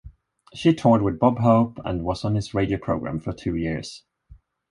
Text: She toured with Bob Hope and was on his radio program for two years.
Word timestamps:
She 0.55 0.73
toured 0.73 1.03
with 1.03 1.19
Bob 1.19 1.37
Hope 1.41 1.77
and 1.85 2.01
was 2.03 2.25
on 2.25 2.33
his 2.33 2.55
radio 2.55 2.79
program 2.79 3.19
for 3.19 3.33
two 3.33 3.55
years. 3.55 4.03